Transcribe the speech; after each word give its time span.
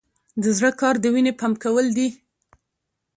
د 0.43 0.45
زړه 0.57 0.71
کار 0.81 0.95
د 0.99 1.05
وینې 1.13 1.33
پمپ 1.39 1.55
کول 1.63 1.85
دي 1.97 2.07